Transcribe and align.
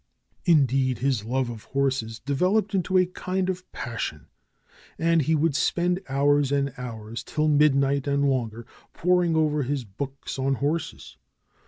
Indeed, 0.45 0.97
his 0.97 1.25
love 1.25 1.51
of 1.51 1.57
his 1.65 1.71
horses 1.73 2.17
developed 2.19 2.73
into 2.73 2.97
a 2.97 3.05
kind 3.05 3.51
of 3.51 3.71
passion. 3.71 4.25
And 4.97 5.21
he 5.21 5.35
would 5.35 5.55
spend 5.55 5.99
hours 6.09 6.51
and 6.51 6.73
hours 6.75 7.21
till 7.23 7.47
midnight, 7.47 8.07
and 8.07 8.27
longer, 8.27 8.65
poring 8.93 9.35
over 9.35 9.61
his 9.61 9.83
books 9.85 10.39
on 10.39 10.55
horses. 10.55 11.17